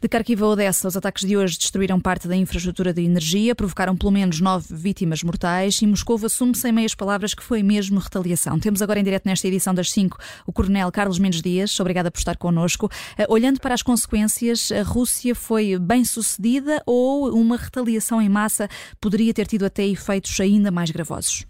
De 0.00 0.08
Kharkiv 0.08 0.44
a 0.44 0.46
Odessa, 0.46 0.86
os 0.86 0.96
ataques 0.96 1.24
de 1.24 1.36
hoje 1.36 1.58
destruíram 1.58 1.98
parte 1.98 2.28
da 2.28 2.36
infraestrutura 2.36 2.92
de 2.92 3.02
energia, 3.02 3.52
provocaram 3.52 3.96
pelo 3.96 4.12
menos 4.12 4.40
nove 4.40 4.72
vítimas 4.72 5.24
mortais 5.24 5.82
e 5.82 5.88
Moscou 5.88 6.16
assume 6.24 6.54
sem 6.54 6.70
meias 6.70 6.94
palavras 6.94 7.34
que 7.34 7.42
foi 7.42 7.64
mesmo 7.64 7.98
retaliação. 7.98 8.60
Temos 8.60 8.80
agora 8.80 9.00
em 9.00 9.02
direto 9.02 9.26
nesta 9.26 9.48
edição 9.48 9.74
das 9.74 9.90
5 9.90 10.16
o 10.46 10.52
Coronel 10.52 10.92
Carlos 10.92 11.18
Mendes 11.18 11.42
Dias. 11.42 11.80
Obrigada 11.80 12.12
por 12.12 12.18
estar 12.18 12.36
connosco. 12.36 12.88
Eh, 13.18 13.26
olhando 13.28 13.60
para 13.60 13.74
as 13.74 13.82
consequências, 13.82 14.70
a 14.70 14.82
Rússia 14.82 15.34
foi 15.34 15.76
bem 15.80 16.04
sucedida 16.04 16.80
ou 16.86 17.34
uma 17.34 17.56
retaliação 17.56 18.22
em 18.22 18.28
massa 18.28 18.68
poderia 19.00 19.34
ter 19.34 19.48
tido 19.48 19.66
até 19.66 19.84
efeitos 19.84 20.38
ainda 20.38 20.70
mais 20.70 20.92
gravosos? 20.92 21.44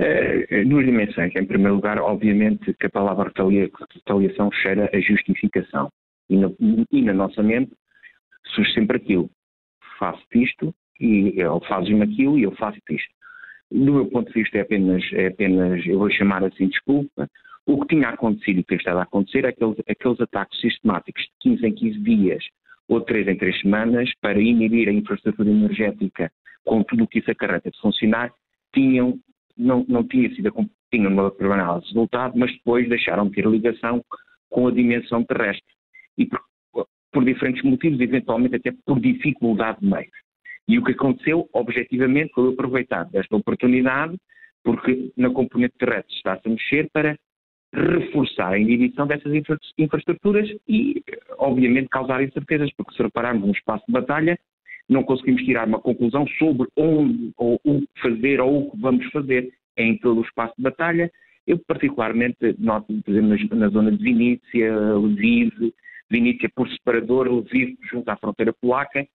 Uh, 0.00 0.68
duas 0.68 0.86
dimensões. 0.86 1.32
Em 1.36 1.44
primeiro 1.44 1.76
lugar, 1.76 1.98
obviamente 2.00 2.74
que 2.74 2.86
a 2.86 2.90
palavra 2.90 3.30
retaliação 3.32 4.50
cheira 4.60 4.90
a 4.92 5.00
justificação. 5.00 5.88
E, 6.30 6.36
e 6.92 7.02
na 7.02 7.12
nossa 7.12 7.42
mente 7.42 7.72
surge 8.54 8.72
sempre 8.72 8.96
aquilo. 8.96 9.28
Faço 9.98 10.22
isto 10.34 10.74
e 10.98 11.40
ele 11.40 11.60
faz-me 11.68 12.02
aquilo 12.02 12.38
e 12.38 12.44
eu 12.44 12.52
faço 12.52 12.78
isto. 12.88 13.14
Do 13.70 13.92
meu 13.92 14.06
ponto 14.06 14.32
de 14.32 14.40
vista 14.40 14.58
é 14.58 14.62
apenas, 14.62 15.02
é 15.12 15.26
apenas, 15.28 15.84
eu 15.86 15.98
vou 15.98 16.10
chamar 16.10 16.42
assim 16.44 16.68
desculpa, 16.68 17.28
o 17.66 17.80
que 17.80 17.94
tinha 17.94 18.08
acontecido 18.08 18.60
e 18.60 18.64
tem 18.64 18.78
estado 18.78 18.98
a 18.98 19.02
acontecer 19.02 19.44
é 19.44 19.48
aqueles, 19.48 19.76
aqueles 19.88 20.20
ataques 20.20 20.60
sistemáticos 20.60 21.22
de 21.22 21.30
15 21.40 21.66
em 21.66 21.74
15 21.74 21.98
dias 22.00 22.44
ou 22.88 23.00
de 23.00 23.06
3 23.06 23.28
em 23.28 23.36
3 23.36 23.60
semanas 23.60 24.10
para 24.20 24.40
inibir 24.40 24.88
a 24.88 24.92
infraestrutura 24.92 25.48
energética 25.48 26.32
com 26.64 26.82
tudo 26.82 27.04
o 27.04 27.06
que 27.06 27.20
isso 27.20 27.30
acarreta 27.30 27.70
de 27.70 27.80
funcionar, 27.80 28.32
tinham, 28.74 29.18
não, 29.56 29.84
não 29.88 30.06
tinha 30.06 30.28
sido, 30.34 30.52
tinham 30.90 31.12
uma 31.12 31.32
análise 31.54 31.86
de 31.86 31.94
resultado, 31.94 32.36
mas 32.36 32.52
depois 32.52 32.88
deixaram 32.88 33.28
de 33.28 33.36
ter 33.36 33.46
ligação 33.46 34.04
com 34.48 34.68
a 34.68 34.72
dimensão 34.72 35.24
terrestre 35.24 35.72
e 36.20 36.26
por, 36.26 36.86
por 37.12 37.24
diferentes 37.24 37.62
motivos, 37.62 38.00
eventualmente 38.00 38.56
até 38.56 38.72
por 38.84 39.00
dificuldade 39.00 39.80
de 39.80 39.86
meios. 39.86 40.12
E 40.68 40.78
o 40.78 40.84
que 40.84 40.92
aconteceu, 40.92 41.48
objetivamente, 41.52 42.32
foi 42.32 42.52
aproveitar 42.52 43.04
desta 43.04 43.34
oportunidade, 43.34 44.16
porque 44.62 45.10
na 45.16 45.30
componente 45.30 45.74
terrestre 45.78 46.14
está-se 46.14 46.46
a 46.46 46.50
mexer 46.50 46.88
para 46.92 47.18
reforçar 47.72 48.52
a 48.52 48.58
inibição 48.58 49.06
dessas 49.06 49.32
infra 49.32 49.58
infraestruturas 49.78 50.48
e, 50.68 51.02
obviamente, 51.38 51.88
causar 51.88 52.22
incertezas, 52.22 52.70
porque 52.76 52.94
se 52.94 53.02
repararmos 53.02 53.46
no 53.46 53.52
espaço 53.52 53.84
de 53.86 53.92
batalha, 53.92 54.38
não 54.88 55.04
conseguimos 55.04 55.42
tirar 55.42 55.66
uma 55.66 55.80
conclusão 55.80 56.26
sobre 56.38 56.68
onde 56.76 57.32
ou 57.36 57.60
o 57.64 57.80
que 57.80 58.00
fazer 58.02 58.40
ou 58.40 58.66
o 58.66 58.70
que 58.70 58.80
vamos 58.80 59.06
fazer 59.12 59.52
em 59.76 59.96
todo 59.98 60.20
o 60.20 60.24
espaço 60.24 60.54
de 60.56 60.62
batalha. 60.62 61.10
Eu, 61.46 61.58
particularmente, 61.66 62.54
noto, 62.58 62.92
por 63.02 63.10
exemplo, 63.10 63.56
na, 63.56 63.68
zona 63.68 63.92
de 63.92 64.02
Vinícia, 64.02 64.72
Lviv, 64.96 65.72
Vinícia 66.10 66.50
por 66.54 66.68
separador, 66.68 67.28
Lviv 67.28 67.76
junto 67.90 68.08
à 68.10 68.16
fronteira 68.16 68.52
polaca, 68.52 69.06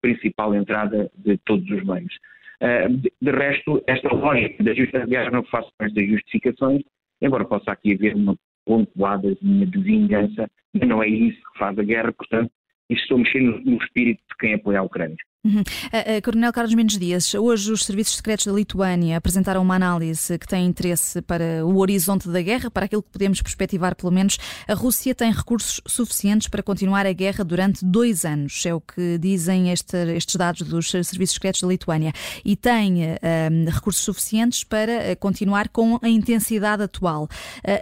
principal 0.00 0.54
entrada 0.54 1.10
de 1.16 1.36
todos 1.38 1.68
os 1.70 1.84
meios. 1.84 2.14
Uh, 2.60 2.88
de, 2.88 3.12
de, 3.20 3.30
resto, 3.30 3.82
esta 3.86 4.08
lógica 4.08 4.64
da 4.64 4.72
aliás, 5.02 5.32
não 5.32 5.44
faço 5.44 5.70
parte 5.78 5.94
das 5.94 6.08
justificações, 6.08 6.82
embora 7.20 7.44
possa 7.44 7.70
aqui 7.70 7.94
haver 7.94 8.14
uma 8.16 8.36
pontuada 8.64 9.34
de 9.34 9.82
vingança, 9.82 10.48
mas 10.74 10.88
não 10.88 11.02
é 11.02 11.08
isso 11.08 11.38
que 11.52 11.58
faz 11.58 11.78
a 11.78 11.82
guerra, 11.82 12.12
portanto, 12.12 12.50
estou 12.90 13.18
mexendo 13.18 13.60
no 13.64 13.76
espírito 13.76 14.20
de 14.28 14.36
quem 14.38 14.54
apoia 14.54 14.80
a 14.80 14.82
Ucrânia. 14.82 15.16
Uhum. 15.48 15.60
Uh, 15.60 16.18
uh, 16.18 16.22
Coronel 16.22 16.52
Carlos 16.52 16.74
Mendes 16.74 16.98
Dias, 16.98 17.34
hoje 17.34 17.72
os 17.72 17.86
serviços 17.86 18.16
secretos 18.16 18.46
da 18.46 18.52
Lituânia 18.52 19.16
apresentaram 19.16 19.62
uma 19.62 19.76
análise 19.76 20.38
que 20.38 20.46
tem 20.46 20.66
interesse 20.66 21.22
para 21.22 21.64
o 21.64 21.78
horizonte 21.78 22.28
da 22.28 22.42
guerra, 22.42 22.70
para 22.70 22.84
aquilo 22.84 23.02
que 23.02 23.10
podemos 23.10 23.40
perspectivar, 23.40 23.96
pelo 23.96 24.12
menos. 24.12 24.36
A 24.68 24.74
Rússia 24.74 25.14
tem 25.14 25.32
recursos 25.32 25.80
suficientes 25.86 26.48
para 26.48 26.62
continuar 26.62 27.06
a 27.06 27.12
guerra 27.12 27.42
durante 27.44 27.82
dois 27.82 28.26
anos, 28.26 28.66
é 28.66 28.74
o 28.74 28.80
que 28.80 29.16
dizem 29.16 29.72
este, 29.72 29.96
estes 30.14 30.36
dados 30.36 30.62
dos 30.62 30.90
serviços 30.90 31.34
secretos 31.34 31.62
da 31.62 31.68
Lituânia, 31.68 32.12
e 32.44 32.54
tem 32.54 33.04
uh, 33.04 33.70
recursos 33.70 34.02
suficientes 34.04 34.64
para 34.64 35.16
continuar 35.16 35.70
com 35.70 35.98
a 36.02 36.08
intensidade 36.10 36.82
atual. 36.82 37.26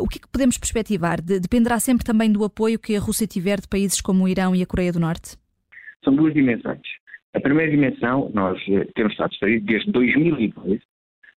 o 0.00 0.08
que, 0.08 0.18
é 0.18 0.20
que 0.22 0.28
podemos 0.28 0.56
perspectivar? 0.56 1.20
De, 1.20 1.38
dependerá 1.38 1.78
sempre 1.78 2.04
também 2.04 2.32
do 2.32 2.42
apoio 2.42 2.78
que 2.78 2.96
a 2.96 3.00
Rússia 3.00 3.26
tiver 3.26 3.60
de 3.60 3.68
países 3.68 4.00
como 4.00 4.24
o 4.24 4.28
Irão 4.28 4.56
e 4.56 4.62
a 4.62 4.66
Coreia 4.66 4.92
do 4.92 5.00
Norte? 5.00 5.36
São 6.02 6.14
duas 6.14 6.32
dimensões. 6.32 6.80
A 7.32 7.40
primeira 7.40 7.70
dimensão, 7.70 8.30
nós 8.34 8.60
eh, 8.68 8.86
temos 8.94 9.12
estado 9.12 9.30
distraídos 9.30 9.66
desde 9.66 9.92
2002 9.92 10.80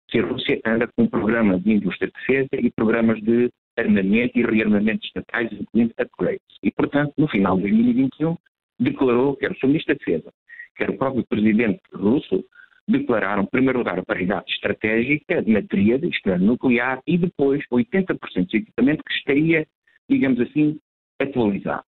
que 0.08 0.18
a 0.18 0.26
Rússia 0.26 0.60
anda 0.66 0.86
com 0.88 1.04
um 1.04 1.06
programa 1.06 1.58
de 1.58 1.72
indústria 1.72 2.08
de 2.08 2.14
defesa 2.14 2.48
e 2.52 2.70
programas 2.70 3.20
de 3.22 3.50
armamento 3.78 4.38
e 4.38 4.42
rearmamento 4.42 5.06
estatais, 5.06 5.50
incluindo 5.52 5.94
upgrades. 5.98 6.40
E, 6.62 6.70
portanto, 6.70 7.14
no 7.16 7.28
final 7.28 7.56
de 7.56 7.62
2021, 7.62 8.36
declarou, 8.78 9.36
quer 9.36 9.52
o 9.52 9.58
seu 9.58 9.68
ministro 9.68 9.94
da 9.94 9.98
Defesa, 9.98 10.32
quer 10.76 10.90
o 10.90 10.98
próprio 10.98 11.24
presidente 11.26 11.80
russo, 11.94 12.44
declararam, 12.86 13.44
em 13.44 13.46
primeiro 13.46 13.78
lugar, 13.78 13.98
a 13.98 14.04
paridade 14.04 14.50
estratégica 14.50 15.42
na 15.46 15.62
tríade, 15.62 16.08
isto 16.08 16.28
é, 16.28 16.38
nuclear, 16.38 17.00
e 17.06 17.16
depois 17.16 17.64
80% 17.72 18.50
do 18.50 18.56
equipamento 18.56 19.04
que 19.04 19.14
estaria, 19.14 19.66
digamos 20.08 20.40
assim, 20.40 20.78
atualizado. 21.18 21.84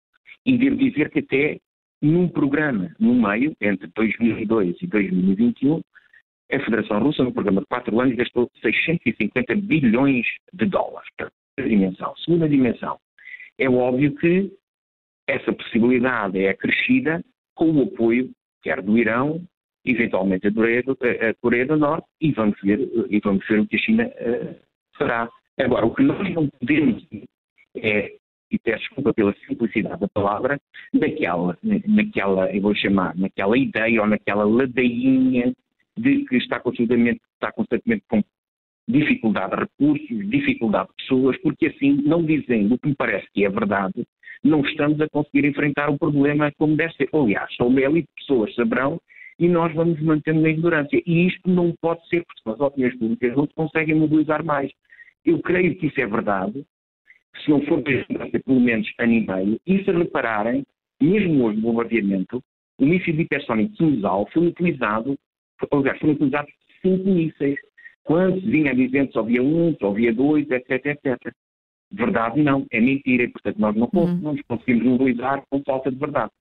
E 0.44 0.58
devo 0.58 0.76
dizer 0.76 1.10
que 1.10 1.20
até 1.20 1.58
num 2.00 2.28
programa 2.28 2.90
no 2.98 3.14
meio, 3.14 3.54
entre 3.60 3.88
2002 3.94 4.76
e 4.80 4.86
2021, 4.86 5.80
a 6.52 6.60
Federação 6.60 6.98
Russa, 7.00 7.22
num 7.22 7.32
programa 7.32 7.60
de 7.60 7.66
quatro 7.66 8.00
anos, 8.00 8.16
gastou 8.16 8.50
650 8.60 9.54
bilhões 9.56 10.26
de 10.52 10.66
dólares. 10.66 11.08
Primeira 11.54 11.76
dimensão. 11.76 12.16
Segunda 12.16 12.48
dimensão. 12.48 12.98
É 13.58 13.68
óbvio 13.68 14.14
que 14.16 14.50
essa 15.26 15.52
possibilidade 15.52 16.38
é 16.38 16.50
acrescida 16.50 17.22
com 17.54 17.70
o 17.70 17.82
apoio, 17.82 18.30
quer 18.62 18.82
do 18.82 18.98
Irão, 18.98 19.44
eventualmente 19.84 20.46
a 20.46 20.52
Coreia 21.40 21.66
do, 21.66 21.76
Norte, 21.76 22.06
e 22.20 22.32
vamos, 22.32 22.58
ver, 22.62 22.80
e 23.08 23.20
vamos 23.20 23.46
ver 23.46 23.60
o 23.60 23.66
que 23.66 23.76
a 23.76 23.78
China 23.78 24.06
uh, 24.06 24.56
fará. 24.96 25.28
Agora, 25.58 25.86
o 25.86 25.94
que 25.94 26.02
nós 26.02 26.34
não 26.34 26.48
podemos 26.48 27.06
é 27.76 28.16
e 28.50 28.58
peço 28.58 28.80
desculpa 28.80 29.14
pela 29.14 29.34
simplicidade 29.46 30.00
da 30.00 30.08
palavra, 30.08 30.60
naquela, 30.92 31.56
naquela, 31.86 32.54
eu 32.54 32.60
vou 32.60 32.74
chamar, 32.74 33.16
naquela 33.16 33.56
ideia 33.56 34.00
ou 34.00 34.08
naquela 34.08 34.44
ladainha 34.44 35.52
de 35.96 36.24
que 36.24 36.36
está 36.36 36.58
constantemente, 36.58 37.20
está 37.34 37.52
constantemente 37.52 38.04
com 38.08 38.22
dificuldade 38.88 39.54
de 39.54 39.62
recursos, 39.62 40.30
dificuldade 40.30 40.88
de 40.88 40.94
pessoas, 40.96 41.36
porque 41.42 41.66
assim, 41.66 42.02
não 42.04 42.24
dizendo 42.24 42.74
o 42.74 42.78
que 42.78 42.88
me 42.88 42.94
parece 42.94 43.26
que 43.32 43.44
é 43.44 43.48
verdade, 43.48 44.04
não 44.42 44.62
estamos 44.62 45.00
a 45.00 45.08
conseguir 45.08 45.46
enfrentar 45.46 45.90
o 45.90 45.98
problema 45.98 46.50
como 46.58 46.76
deve 46.76 46.94
ser. 46.94 47.08
Aliás, 47.12 47.54
só 47.54 47.66
uma 47.66 47.80
elite 47.80 48.08
de 48.08 48.26
pessoas 48.26 48.54
saberão 48.54 49.00
e 49.38 49.48
nós 49.48 49.72
vamos 49.74 50.00
mantendo 50.00 50.40
na 50.40 50.48
ignorância. 50.48 51.00
E 51.06 51.26
isto 51.26 51.48
não 51.48 51.74
pode 51.80 52.06
ser, 52.08 52.24
porque 52.24 52.50
as 52.50 52.60
opiniões 52.60 52.98
públicas 52.98 53.36
não 53.36 53.46
conseguem 53.48 53.94
mobilizar 53.94 54.44
mais. 54.44 54.70
Eu 55.24 55.40
creio 55.40 55.76
que 55.76 55.86
isso 55.86 56.00
é 56.00 56.06
verdade, 56.06 56.64
se 57.36 57.50
não 57.50 57.62
for 57.62 57.82
pelo 57.82 58.60
menos 58.60 58.88
ano 58.98 59.12
e 59.12 59.26
meio, 59.26 59.60
e 59.66 59.84
se 59.84 59.90
repararem, 59.90 60.64
mesmo 61.00 61.44
hoje 61.44 61.56
no 61.56 61.62
bombardeamento, 61.62 62.42
o 62.78 62.86
míssil 62.86 63.14
de 63.14 63.22
hipersónico 63.22 63.74
Kinzhal 63.76 64.28
foi 64.32 64.46
utilizado, 64.48 65.16
aliás, 65.70 65.98
foram 65.98 66.14
utilizados 66.14 66.52
cinco 66.82 67.08
mísseis. 67.08 67.58
Quando 68.02 68.40
se 68.40 68.46
vinha 68.46 68.74
dizendo 68.74 69.12
só 69.12 69.20
havia 69.20 69.42
um, 69.42 69.76
só 69.78 69.90
havia 69.90 70.12
dois, 70.12 70.50
etc, 70.50 70.86
etc. 70.86 71.32
Verdade 71.92 72.42
não, 72.42 72.66
é 72.70 72.80
mentira, 72.80 73.24
e 73.24 73.28
portanto 73.28 73.58
nós 73.58 73.76
não, 73.76 73.90
uhum. 73.92 74.16
não 74.16 74.32
nos 74.32 74.42
conseguimos 74.42 74.84
mobilizar 74.84 75.42
com 75.50 75.62
falta 75.62 75.90
de 75.90 75.98
verdade. 75.98 76.32